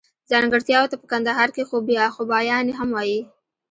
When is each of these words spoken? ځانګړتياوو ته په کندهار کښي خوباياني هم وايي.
ځانګړتياوو 0.31 0.91
ته 0.91 0.95
په 1.01 1.05
کندهار 1.11 1.49
کښي 1.55 1.63
خوباياني 2.15 2.73
هم 2.79 2.89
وايي. 2.93 3.21